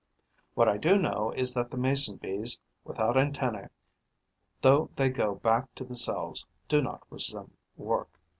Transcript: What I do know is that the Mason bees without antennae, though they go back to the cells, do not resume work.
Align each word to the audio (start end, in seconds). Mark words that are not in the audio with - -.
What 0.55 0.67
I 0.67 0.77
do 0.77 0.97
know 0.97 1.31
is 1.37 1.53
that 1.53 1.69
the 1.69 1.77
Mason 1.77 2.17
bees 2.17 2.59
without 2.83 3.15
antennae, 3.17 3.67
though 4.63 4.89
they 4.95 5.09
go 5.09 5.35
back 5.35 5.75
to 5.75 5.83
the 5.83 5.95
cells, 5.95 6.47
do 6.67 6.81
not 6.81 7.03
resume 7.11 7.53
work. 7.77 8.09